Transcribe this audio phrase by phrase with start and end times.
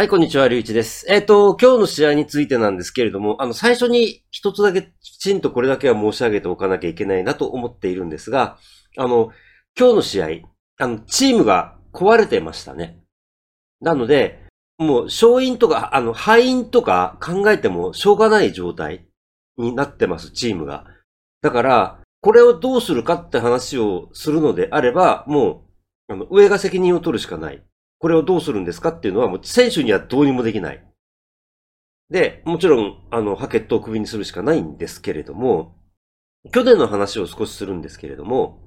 [0.00, 1.04] はい、こんにちは、りゅうちです。
[1.10, 8.56] えっ、と、今日の試合についてなんですけれども、あの、最初に一つだけきちんとこれだけは申し上げておかなきゃいけないなと思っているんですが、
[8.96, 9.30] あの、
[9.78, 10.28] 今日の試合、
[10.78, 13.02] あの、チームが壊れてましたね。
[13.82, 14.42] なので、
[14.78, 19.06] もう、勝因とか、あの、敗因とか考えてもしょうがない状態
[19.58, 20.86] になってます、チームが。
[21.42, 25.66] だから、これをどうするかって話をするのであれば、も
[26.08, 27.62] う、あの、上が責任を取るしかない。
[28.00, 30.84] これをどうするんですかっていうのはもう選手にはどうにもできない。
[32.08, 35.76] で、もちろん、あの、ハケットをクビにするしかないんですけれども、
[36.52, 38.58] 去年の話を少しするんですけれども、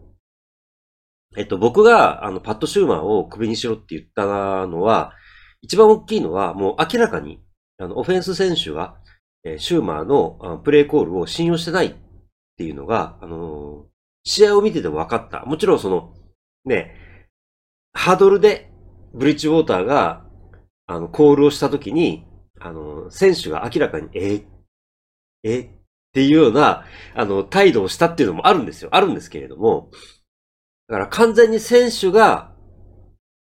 [1.36, 4.26] えっと、僕が、あの、パッド・シューマーをクビにしろって言った
[4.68, 5.14] のは、
[5.62, 7.44] 一番大きいのは、もう明らかに、
[7.80, 8.96] あの、オフェンス選手が、
[9.44, 11.96] えシューマーのプレイコールを信用してないっ
[12.56, 13.94] ていうのが、あのー
[14.24, 15.46] 試合を見てても分かった。
[15.46, 16.14] もちろんその、
[16.66, 16.96] ね、
[17.94, 18.73] ハードルで
[19.14, 20.26] ブリッジウォーターが、
[20.86, 22.26] あの、コールをしたときに、
[22.60, 24.46] あの、選手が明らかに、え
[25.44, 25.70] えっ
[26.14, 28.90] ていうような、あの、態度をしたっていうのもあるんですよ。
[28.92, 29.90] あるんですけれども、
[30.88, 32.54] だから完全に選手が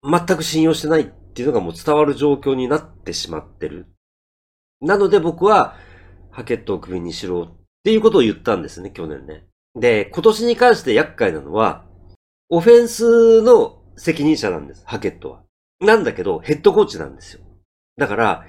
[0.03, 3.87] 全く信用してないっていうのがもう伝わる状況になってしまってる。
[4.81, 5.77] なので僕は、
[6.31, 9.47] ハケットをクビにしろっていうことを言ったんですね、去年ね。
[9.75, 11.85] で、今年に関して厄介なのは、
[12.49, 15.46] オフェンスの責任者なんです、ハケットは。
[15.81, 17.41] なんだけど、ヘッドコーチなんですよ。
[17.97, 18.47] だから、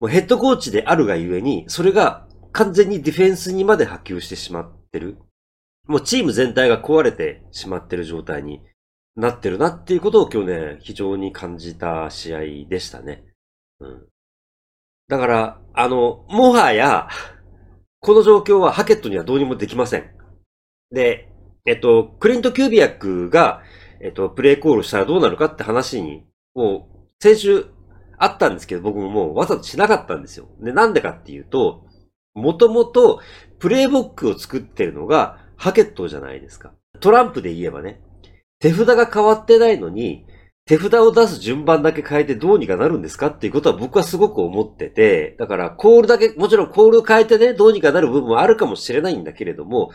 [0.00, 5.18] もうヘッドコーチであるがゆえに、それが完全にディフェンスにまで波及してしまってる。
[5.86, 8.60] もうチーム全体が壊れてしまってる状態に
[9.14, 13.24] なってるなっていうことを今日ね、非常に感じた試合でしたね。
[13.80, 14.06] うん。
[15.08, 17.08] だから、あの、もはや、
[18.00, 20.10] この状況はハケットにはどうにもできません。
[20.90, 21.28] で、
[21.64, 23.62] えっと、クリント・キュービアックが、
[24.00, 26.24] えっと、プレイコールしたらどうなるかって話に、
[26.56, 27.66] もう、先週
[28.18, 30.48] あったんですけど、僕ももうわざとしなかったんですよ。
[30.60, 31.84] で、なんでかっていうと、
[32.34, 33.20] もともと、
[33.58, 36.72] プレイボックを作ってるのが、ハケットじゃないですか。
[37.00, 38.00] トランプで言えばね、
[38.58, 40.26] 手札が変わってないのに、
[40.66, 49.90] 手札を出す順番だけ変えてどうにかなるんですかっていうことは僕はすごく思ってて、だからコールだけ、もちろんコールを変えてね、どうにかなる部分もあるかもしれないんだけれども、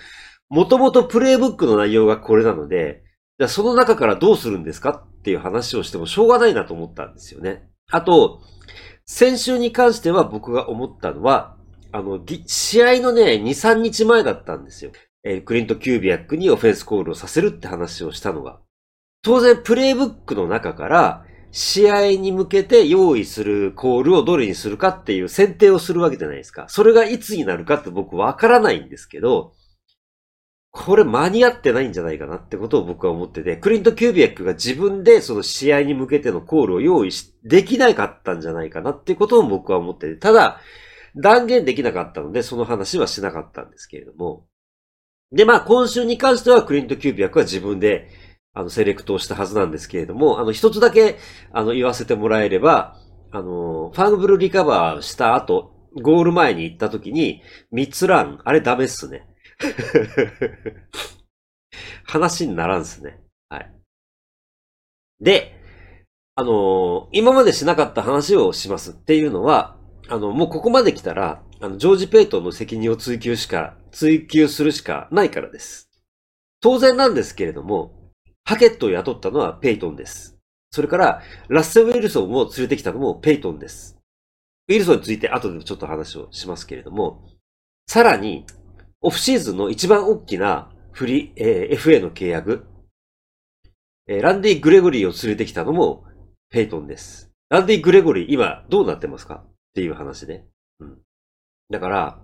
[0.49, 3.03] もともとプレイブックの内容がこれなので、
[3.41, 7.67] じゃあその中からどうするんですかっていう話をしてもしょうがないなと思ったんですよね。
[7.89, 8.39] あと、
[9.07, 11.57] 先週に関しては僕が思ったのは、
[11.91, 14.91] あの、試合のね、2、3日前だったんですよ。
[15.23, 18.59] えークリント・キュービアックにオフェンスコールをさせるって話をしたのが。
[19.23, 26.67] 当然、プレイブックの中から、試合に向けて用意するコールをどれにするかっていう選定をするわけじゃないですか。
[26.69, 29.53] それがいつになるかって僕わからないんですけど、
[30.73, 40.61] これ間に合ってないんじゃないかなってことを僕は思ってて、クリント・キュービアックが自分でその試合に向けてのコールを用意し、できなかったんじゃないかなってことを僕は思ってて、ただ、
[41.17, 44.45] 断言できなかったので、その話はしなかったんですけれども。
[45.33, 48.09] で、まあ、今週に関しては、クリント・キュービアックは自分で、
[48.53, 51.17] あの、セレクトをしたはずなんですけれども、あの、一つだけ、
[51.51, 52.97] あの、言わせてもらえれば、
[53.31, 59.27] あの、ファンブルリカバーした後、ゴール前に行った時に、ミッツラン、あれダメっすね。
[62.03, 63.21] 話にならんすね。
[63.49, 63.73] はい。
[65.19, 65.55] で、
[66.35, 69.77] あの今までしなかった話をしますっていうのは、
[70.09, 75.89] あの、もうここまで来たら、あの、ジョージ・ペイトンの責任を追求しか、追求するしかないからです。
[76.59, 78.11] 当然なんですけれども、
[78.43, 80.37] ハケットを雇ったのはペイトンです。
[80.71, 83.97] それから、ラッセル・ウィルソンを連れてきたのもペイトンです。
[84.67, 87.27] ウィルソンについて後でちょっと話をしますけれども、
[87.87, 88.45] さらに、
[89.03, 92.67] オフシーズンの一番大きなフリー、えー FA の契約、
[94.07, 96.05] えーランディ・グレゴリーを連れてきたのも
[96.51, 97.31] ペイトンです。
[97.49, 99.43] ランディ・グレゴリー今どうなってますか？
[99.45, 100.45] っていう話ね。
[100.79, 100.97] うん。
[101.71, 102.19] だから、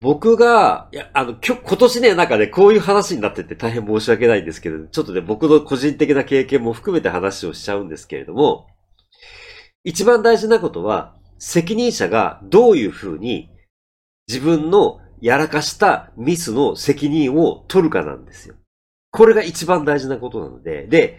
[0.00, 8.66] 僕が、いや、あの、きょ、今年ね、なんかね、こういう話になってて大変申し訳ないんですけど、ちょっとね、僕の個人的な経験も含めて話をしちゃうんですけれども、
[9.84, 13.50] 一番大事なことは、責任者がどういうふうに
[14.28, 18.54] 自分のやらかしたミスの責任を取るかなんですよ。
[19.10, 21.18] これが一番大事なことなので、で、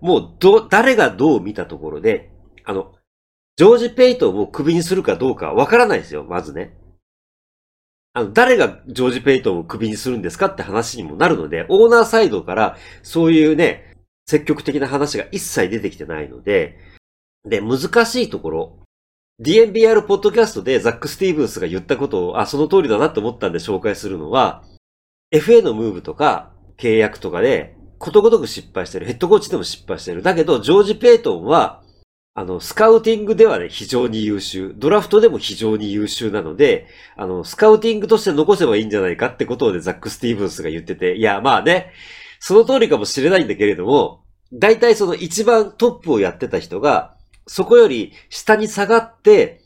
[0.00, 2.30] もう、ど、誰がどう見たところで、
[2.64, 2.94] あの、
[3.56, 6.76] ジョージ・ペイトンをクビにするかどうかわからないですよ、まずね。
[8.12, 13.94] あの、誰がジョージ・ペイトンをクビにするんですかって話にもなるので、オーナーサイドからそういうね、
[14.26, 16.78] 積極的な話が一切出てきてないので、
[17.44, 18.79] で、難しいところ、
[19.42, 24.62] DNBR ポッドキャストでザック・スティーブンスが言ったことを、あ、その通りだなと思ったんで紹介するのは、
[25.32, 29.06] FA のムーブとか契約とかで、ことごとく失敗してる。
[29.06, 30.22] ヘッドコーチでも失敗してる。
[30.22, 31.82] だけど、ジョージ・ペイトンは、
[32.34, 34.74] あの、スカウティングではね、非常に優秀。
[34.76, 36.86] ドラフトでも非常に優秀なので、
[37.16, 41.92] あの、スカウティングとして残せばいいんじゃないかってことをね、ザック・スティーブンスが言ってて、いや、まあね、
[42.40, 47.16] その通りかもしれないんだけれども、大体その一番トップをやってた人が、
[47.52, 49.60] そこより下に下がって、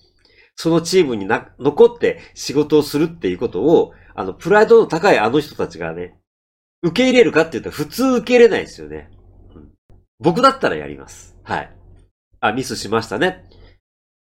[0.57, 6.19] そのチームにな、残って仕事をするっていうことを、あの、プライドの高いあの人たちがね、
[6.83, 9.11] 受け入れるかって言ったら普通受け入れないですよね。
[9.55, 9.71] うん、
[10.19, 11.37] 僕だったらやります。
[11.43, 11.77] はい。
[12.41, 13.45] あ、ミスしましたね。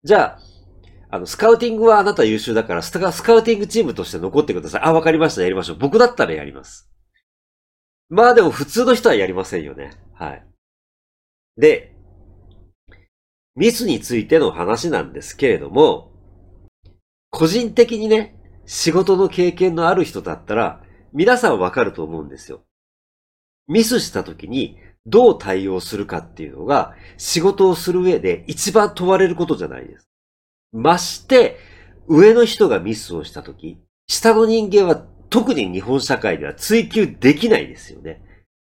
[0.04, 0.40] じゃあ、
[1.08, 4.82] あの、スカウティングはあなた優秀だから、スカスカウティングチームとして残ってください。
[4.82, 5.40] あ、わかりました。
[5.40, 5.76] やりましょう。
[5.78, 6.90] 僕だったらやります。
[8.10, 9.92] まあでも普通の人はやりませんよね。
[10.12, 10.46] はい。
[11.56, 11.95] で、
[13.56, 16.12] ミスについての話なんですけれども、
[17.30, 18.36] 個人的にね、
[18.66, 20.82] 仕事の経験のある人だったら、
[21.12, 22.62] 皆さんわかると思うんですよ。
[23.66, 30.08] ミスした時にどう対応するかっていうのが仕事をする上で一番問われることじゃないです。
[30.72, 31.56] まして、
[32.08, 34.96] 上の人がミスをした時、下の人間は
[35.30, 38.22] 特に日本社会では追求できないですよね。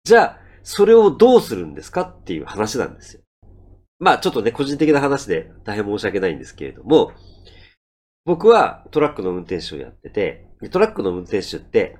[0.05, 3.23] じゃあ、それをどうするんですかっていう話なんですよ。
[3.99, 7.13] まあちょっとね、個人的な話で大変申し訳ないんですけれども、
[8.25, 11.97] 僕はトラックの運転手をやってて、トラックの運転手って、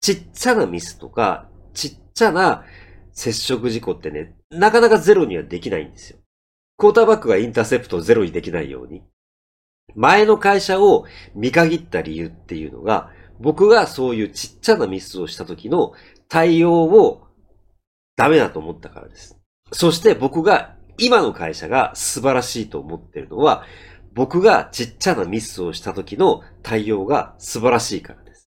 [0.00, 2.64] ちっちゃなミスとか、ちっちゃな
[3.12, 6.18] 接触事故ってね、なかなかゼロにはできないんですよ。
[6.76, 9.02] クォーターバックがインターセプトをゼロにできないように。
[9.94, 15.92] 前の会社を見限った理由っていうのが、僕がそういうちっちゃなミスをした時の
[16.28, 17.26] 対応を
[18.16, 19.38] ダメだと思ったからです。
[19.72, 23.64] そして僕が今の会社が素晴らしいと思ってるのは、
[24.14, 28.50] 僕がちっちゃなミスをした時の対応が素晴らしいからです。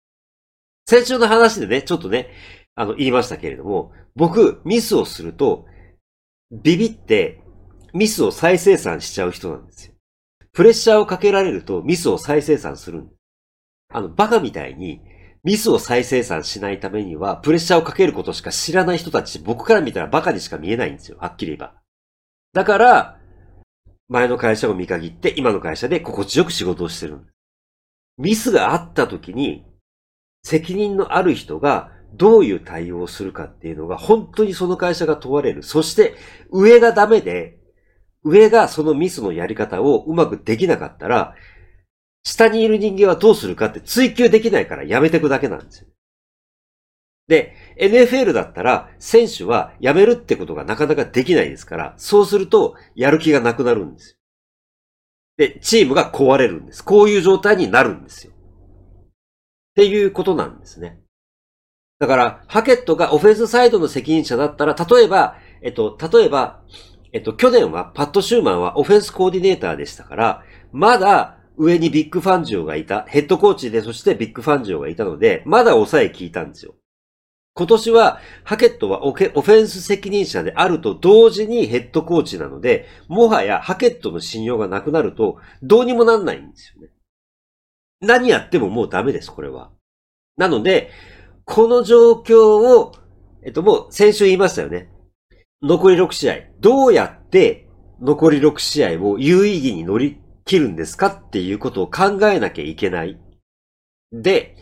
[0.87, 2.29] 先週の話でね、ちょっとね、
[2.75, 5.65] あの、言いましたけれども、僕、ミスをすると、
[6.51, 7.41] ビビって、
[7.93, 9.93] ミスを再生産しちゃう人なんですよ。
[10.51, 13.19] プレッシャーをかけられるとミスを再生産するんです。
[13.93, 15.01] あの、バカみたいに、
[15.43, 21.17] ミスを再生産しないためには、プレッシャーをかけることしか知らない人たち、僕から見たらバカにしか見えないんですよ。
[21.19, 21.84] はっきり言えば。
[22.55, 23.19] だから、
[24.07, 27.33] 前の会社を見限って、今の会社で心地よく仕事をしてるんです。
[28.17, 29.65] ミスがあった時に、
[30.41, 35.63] 責任のある人がどういう対応をするかっていうのが本当にその会社が問われる。
[35.63, 36.15] そして
[36.49, 37.57] 上がダメで、
[38.23, 41.35] 上がそのミスのやり方をうまくできなかったら、
[42.23, 45.87] 下にいる人間はどうするかって追求できないからやめてくだけなんですよ。
[47.27, 54.17] で、NFL だったら選手は辞めるってことがなかなかできないですから、そうするとやる気がなくなるんですよ。
[55.37, 56.83] で、チームが壊れるんです。
[56.83, 58.31] こういう状態になるんですよ。
[58.31, 58.37] っ
[59.75, 61.01] ていうことなんですね。
[61.99, 66.61] だから、ハケットがオフェンスサイドの責任者だったら、例えば、えっと、例えば、
[67.11, 73.03] えっと、去年はパット・シャーマーはオフェンスコーディネーターでしたから、まだ上にビッグファンジオがいた。
[73.03, 76.75] ヘッドコーチで、そしてビッグファンジオがいたので、まだ抑え効いたんですよ。
[77.57, 86.89] 今年は、ハケットはオフェンス責任者であると同時にヘッドコーチなので、もはやハケットの信用がなくなると、どうにもなんないんですよね。
[88.01, 89.71] 何やってももうダメです、これは。
[90.35, 90.91] なので、
[91.45, 92.91] この状況を、
[93.41, 94.89] えっと、もう先週言いましたよね。
[95.61, 96.35] 残り6試合。
[96.59, 97.69] どうやって
[98.01, 101.07] 残り6試合を有意義に乗り切るんですか？
[101.07, 103.17] っていうことを考えなきゃいけない。
[104.11, 104.57] で、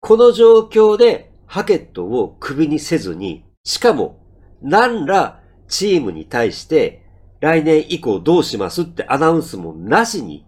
[0.00, 4.20] この状況でハケットを首にせずに、しかも
[4.62, 7.02] 何らチームに対して
[7.40, 10.46] 来年以降どうしますってアナウンスもなしに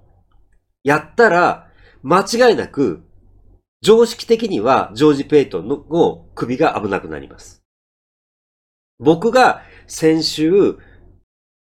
[0.85, 1.69] やったら
[2.02, 3.02] 間違いなく
[3.83, 7.62] 常識的にはジョージ・ペイトンの首が危なくなります。
[8.99, 10.76] 僕が先週、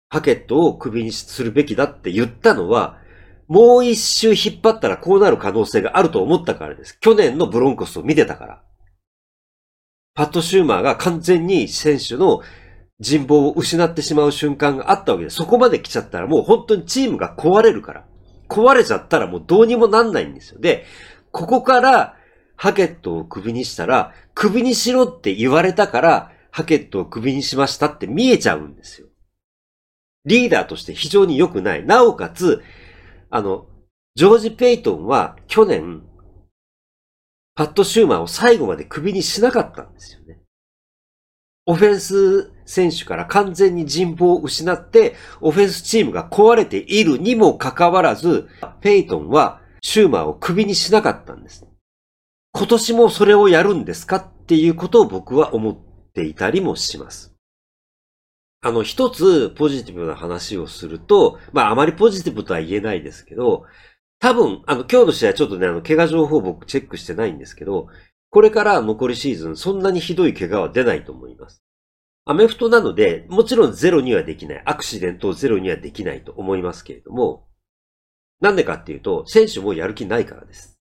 [0.08, 2.98] ハケットを首にするべきだって言ったのは、
[3.46, 6.98] もう一周引っ張ったらこうなる可能性があると思ったからです。
[6.98, 8.62] 去年のブロンコスを見てたから。
[10.20, 12.42] パット・シューマーが完全に選手の
[12.98, 18.04] 人望を失ってしまう瞬間があったわけで、そこまで来ちゃったらもう本当にチームが壊れるから。
[18.46, 20.60] 壊れちゃったらもうどうにもなんないんですよ。
[20.60, 20.84] で、
[21.32, 22.16] ここから
[22.54, 29.06] ハケットを首にしたら、首にしろって言われたから、ハケットを首にしましたって見えちゃうんですよ。
[30.26, 31.86] リーダーとして非常に良くない。
[31.86, 32.62] なおかつ、
[33.30, 33.64] あの、
[34.16, 36.02] ジョージ・ペイトンは去年、
[37.54, 40.40] パット・シューマーを最後まで首にしなかったんですよね。
[41.66, 48.48] オフェンス選手から完全に人望を失って、オフェンスチームが壊れているにもかかわらず、
[48.80, 51.66] ペイトンはシューマーを首にしなかったんです。
[52.52, 55.76] 今年もそれをやるんですかっていうことを僕は思っ
[56.12, 57.34] ていたりもします。
[58.62, 63.64] あの、一つポジティブな話をすると、まあ、あまりポジティブとは言えないですけど、
[64.20, 67.88] 多分、あの、今日の試合ちょっとね、あの、怪我情報僕チェックしてないんですけど、
[68.28, 71.64] これから残りシーズン、そんなにひどい怪我は出ないと思います。
[72.26, 74.62] アメフトなので、もちろんゼロにはできない。
[74.66, 77.48] アクシデントをゼロにはできないと思いますけれども、
[78.40, 80.78] なんでかっていうと、選手もやる気ないからです。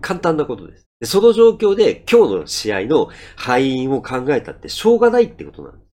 [0.00, 0.88] 簡単なことです。
[1.00, 5.90] でその状況で今日の試合の敗因を考えたってしょうがないってことなんです。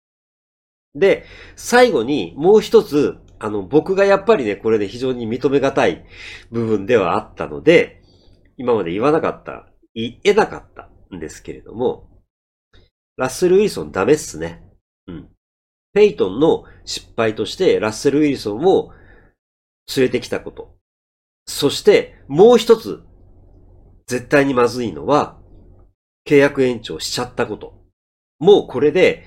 [0.94, 1.24] で、
[1.56, 6.06] 最後にもう一つ、あの、僕がやっぱりね、これで非常に認めがたい
[6.52, 8.00] 部分ではあったので、
[8.56, 12.08] 今まで言わなかった、言えなかったんですけれども、
[13.16, 14.62] ラッセル・ウィルソンダメっすね。
[15.08, 15.28] うん。
[15.92, 18.92] ペイトンの失敗としてラッセル・ウィルソンを
[19.96, 20.76] 連れてきたこと。
[21.44, 23.02] そしてもう一つ
[24.06, 25.36] 絶対にまずいのは
[26.28, 27.82] 契約延長しちゃったこと。
[28.38, 29.24] もうこれで、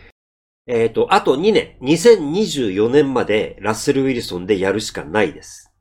[0.67, 5.72] えっ、ー、と、あと2年、2024年までラッセル・ウィルソンでやるしかないです。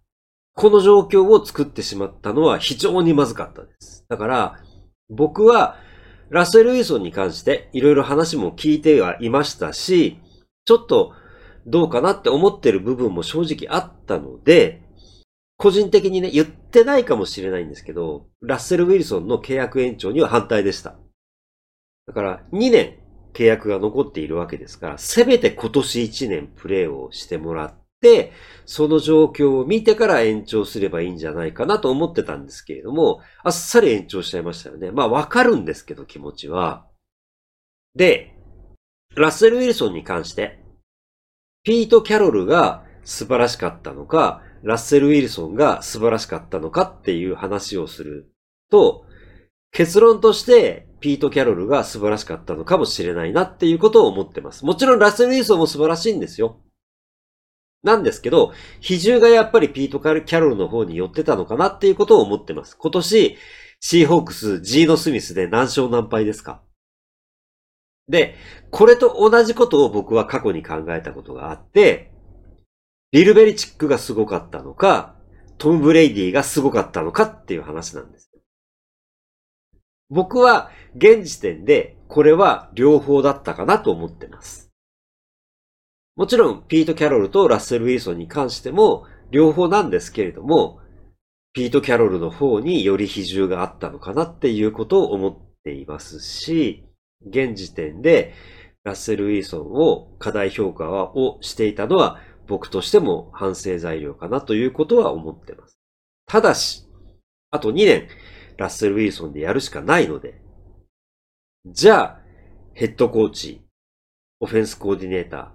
[0.54, 4.04] この状況を作ってしまったのは非常にまずかったです。
[4.08, 4.60] だから、
[5.08, 5.76] 僕は
[6.30, 10.20] ラッセル・ウィルソンに関していろいろ話も聞いてはいましたし、
[10.64, 11.12] ちょっと
[11.66, 14.82] どうかなって思ってる部分も正直あったので、
[15.56, 20.96] 個人的にね、言ってないかもしれないんですけど、ラッセル・ウィルソンの契約延長には反対でした。
[22.06, 22.98] だから2年
[23.34, 28.32] 契約が残っているわけですから、せめて今年1年プレーをしてもらって、
[28.64, 34.90] その状況を見てから延長すればいいんじゃないかなと思ってたんですけれども、あっさり延長しちゃいましたよね。
[34.90, 36.86] まあわかるんですけど気持ちは。
[37.94, 38.34] で、
[39.16, 40.60] ラッセル・ウィルソンに関して、
[41.62, 48.32] ピート・キャロルが素晴らしかったのか、ラッセル・ウィルソンが素晴らしかったのかっていう話をする
[48.70, 49.04] と、
[49.72, 54.64] 結論としてピート・キャロルが素晴らしかったのかもしれないなっていうことを思ってます。
[54.64, 56.62] もちろんラッセル・ウィルソンも素晴らしいんですよ。
[57.82, 62.74] なんですけど、比重がやっぱりピート・キャロルの方に寄ってたのかなっていうことを思ってます。
[62.78, 63.36] 今年、
[63.80, 66.62] シーホークス、ジーノ・スミスで何勝何敗ですか？
[68.08, 68.36] で、
[68.70, 72.12] これと同じことを僕は過去に考えたことがあって、
[73.12, 75.16] ビルベリチックがすごかったのか、
[75.58, 78.30] トム・ブレイディがすごかったのかっていう話なんです。
[80.10, 84.70] 僕は現時点でこれは両方だったかなと思ってます。
[86.16, 90.80] もちろんピート・キャロルとラッセル・ウィルソンに関しても両方なんですけれども、
[91.52, 96.84] ピート・キャロルの方により比重があったのかなっていうことを思っていますし、
[97.26, 98.34] 現時点で
[98.84, 105.78] ラッセル・ウィーソンを過大評価をしていたのは僕としても反省材料かなということは思ってます。
[106.26, 106.86] ただし、
[107.50, 108.08] あと2年
[108.56, 110.40] ラッセル・ウィーソンでやるしかないので、
[111.66, 112.20] じゃあ、
[112.74, 113.62] ヘッドコーチ、
[114.40, 115.48] オフェンスコーディネーター、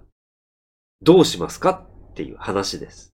[1.02, 1.70] どうしますか
[2.10, 3.14] っていう話です。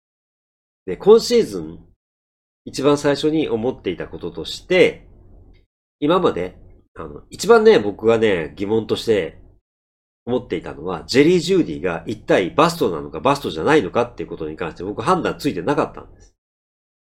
[0.86, 1.84] で、今シーズン、
[2.64, 5.08] 一番最初に思っていたこととして、
[6.00, 6.56] 今まで
[6.94, 9.40] あの、一番ね、僕がね、疑問として
[10.26, 16.31] 思っていたのは、ジェリー・ジューディが一体バストなのかバストじゃないのかっていうことに関して僕判断ついてなかったんです。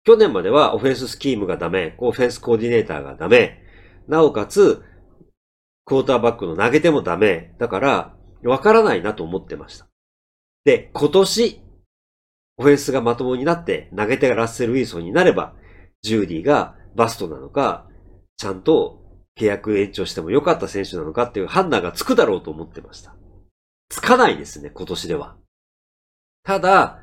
[0.04, 3.62] 去年まではオフェンススキームがダメ、オフェンスコーディネーターがダメ、
[4.06, 4.82] なおかつ、
[5.86, 7.54] クォーターバックの投げてもダメ。
[7.58, 9.86] だから、わからないなと思ってました。
[10.64, 11.60] で、今年、
[12.56, 15.54] オフェンスがまともになって投げ手がラッセル・ウィーソンになれば、
[16.02, 17.88] ジューディがバストなのか、
[18.36, 19.00] ちゃんと
[19.38, 23.14] 契約延長しても良かった選手なのかっていう判断がつくだろうと思ってました。
[23.88, 25.36] つかないですね、今年では。
[26.44, 27.00] ただ、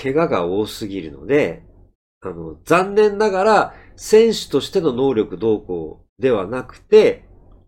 [0.00, 1.65] 怪我が多すぎるので、
[2.26, 7.24] あの、残念ながら、選手としての能力動向ではなくて、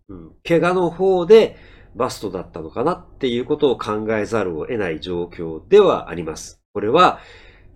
[0.09, 1.57] うん、怪我の方で
[1.95, 6.61] バストだったのかなっていうことを考えざるを得ない状況ではあります。
[6.73, 7.19] これは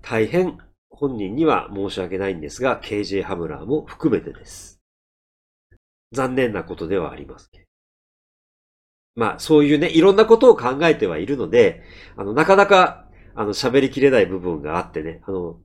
[0.01, 0.57] 大変
[0.89, 4.81] 本人には申し訳ないんですが、KJ ハムラーも含めてです。
[6.11, 7.49] 残念なことではあります
[9.15, 11.83] まあ、そういうね、いろんなことを考えてはいるので、
[12.17, 15.59] あの、なかなか、あの、喋りきれない部分があってね、あの、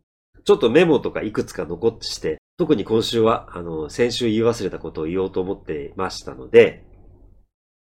[0.49, 6.87] ちょっとメモとかいくつか残ってして、特に今週は、あの、先週言い忘れたことを言おうと思ってましたので、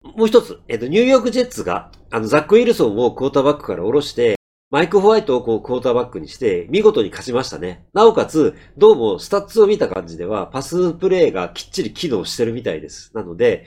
[0.04, 4.36] もう一つ、えっと、ニューヨークジェッツが、あの、ザック・ウィルソンをクォーターバックから下ろして、
[4.70, 7.88] マイク・ホワイトをこうクォーターバックにして、見事に勝ちましたね。
[7.94, 13.10] なおかつ、どうもスタッツを見た感じでは、パスプレイがきっちり機能してるみたいです。
[13.16, 13.66] なので、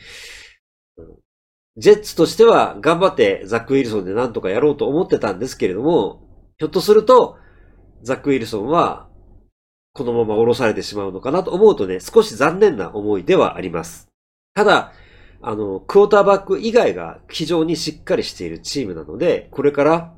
[1.79, 6.21] ジェッツとしては頑張ってザック・ウィルソンでなんとかやろうと思ってたんですけれども、
[6.59, 7.39] ひょっとすると、
[8.05, 9.09] ザック・ウィルソンは、
[9.95, 14.09] このまま降ろされてしまうのかなと思うとね、少し残念な思いではあります。
[14.55, 14.93] ただ、
[15.41, 20.15] あの、クォーターバック以外が非常にしっかりしているチームなので、これから、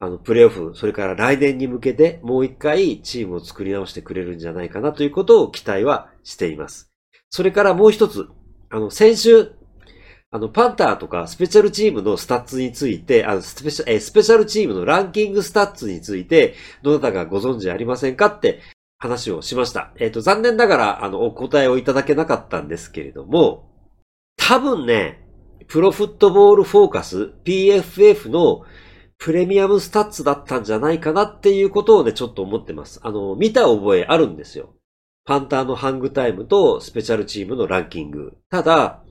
[0.00, 6.90] あの、プレイオフ、それから来年に向けてもう一回チームを作り直してくれるんじゃないかなということを期待はしています。
[7.30, 8.28] それからもう一つ、
[8.70, 9.52] あの、先週、
[10.30, 18.60] あの、パンターとかスペシャルチームのスタッツについて、あの、スペシャ、えスペシャルチームのランキングスタッツについて、どなたかご存知ありませんかって
[18.98, 19.92] 話をしました。
[19.98, 23.70] えっ、ー、と、残念ながら、あの、お答えをいただけなかったんですけれども、
[24.36, 25.22] 多分ね、
[25.68, 28.62] プロフットボールフォーカス、PFF の
[29.18, 33.00] プレミアムスタッツだったんじゃないかなっていうことをね、ちょっと思ってます。
[33.02, 34.74] あの、見た覚えあるんですよ。
[35.24, 38.36] パンターのハングタイムとスペシャルチームのランキング。
[38.50, 39.02] ただ、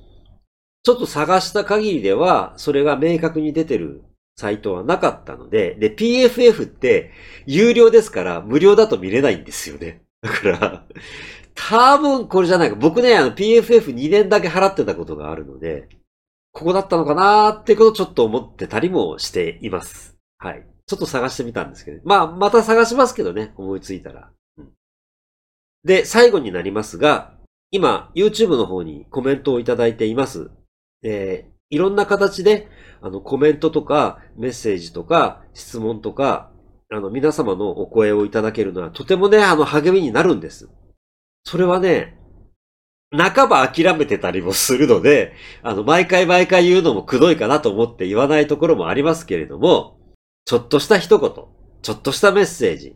[0.85, 4.03] ちょっと探した限りでは、それが明確に出てる
[4.37, 7.11] サイトはなかったので、で、PFF って
[7.47, 10.03] 有料ですから無料だと見れないんですよね。
[10.21, 10.85] だから、
[11.55, 12.75] 多分これじゃないか。
[12.75, 15.89] 僕ね、あの PFF2 年だけ払ってたことがあるので、
[16.51, 20.15] ここだったのかなーってことをちょっと思ってたりもしています。
[20.37, 20.67] はい。
[20.85, 22.01] ちょっと探してみたんですけど。
[22.05, 23.53] まあ、また探しますけどね。
[23.57, 24.29] 思いついたら。
[24.59, 24.69] うん
[25.83, 27.33] で、最後になりますが、
[27.69, 30.49] 今、YouTube の方にコメントをいただいています。
[31.05, 32.67] えー、いろんな形で、
[33.01, 36.51] あの、コメントとか、メッセージとか、質問とか、
[36.91, 40.67] あの、皆様のお声をいただけるのは、とてもね、あの、励みになるんです。
[41.43, 42.17] それはね、
[43.15, 49.99] 半ば諦めてたりもするので、あの、毎回毎回言うのもくどいかなと思って言わないところもありますけれども、
[50.45, 51.31] ちょっとした一言、
[51.81, 52.95] ちょっとしたメッセージ、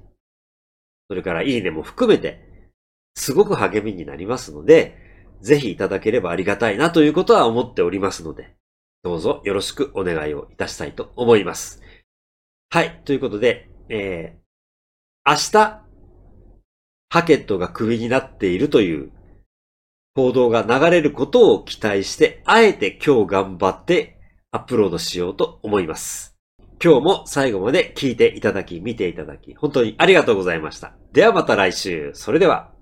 [1.08, 2.72] それからいいねも含めて、
[3.16, 5.09] すごく励みになりますので、
[5.42, 8.56] ぜひいただければありがたいなということは思っておりますので、
[9.04, 11.82] どうぞよろしくお願いをいたしたいと思います。
[12.70, 13.02] はい。
[13.06, 15.82] ということで、えー、明日、
[17.10, 19.12] ハケットがクビになっているという
[20.16, 24.20] 報道が流れることを期待して、あえて今日頑張って
[24.52, 26.36] アップロードしようと思います。
[26.84, 30.94] 今日も最後まで聞いていただき、見ていただき、本当にありがとうございました。
[31.12, 32.12] ではまた来週。
[32.14, 32.79] それでは。